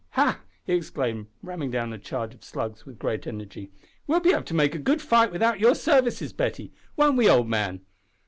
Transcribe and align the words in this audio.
"Ha!" 0.13 0.39
he 0.63 0.73
exclaimed, 0.73 1.27
ramming 1.43 1.69
down 1.69 1.93
a 1.93 1.99
charge 1.99 2.33
of 2.33 2.43
slugs 2.43 2.87
with 2.87 2.97
great 2.97 3.27
energy; 3.27 3.69
"we'll 4.07 4.19
be 4.19 4.31
able 4.31 4.41
to 4.41 4.53
make 4.55 4.73
a 4.73 4.79
good 4.79 4.99
fight 4.99 5.31
without 5.31 5.59
your 5.59 5.75
services, 5.75 6.33
Betty. 6.33 6.73
Won't 6.97 7.17
we, 7.17 7.29
old 7.29 7.47
man?" 7.47 7.81